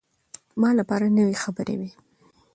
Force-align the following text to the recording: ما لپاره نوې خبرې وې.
ما 0.61 0.69
لپاره 0.79 1.07
نوې 1.17 1.35
خبرې 1.43 1.75
وې. 1.79 1.91